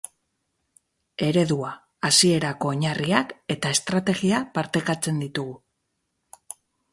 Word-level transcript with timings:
Eredua, 1.25 1.69
hasierako 2.09 2.71
oinarriak 2.71 3.35
eta 3.57 3.75
estrategia 3.77 4.41
partekatzen 4.57 5.21
ditugu. 5.27 5.55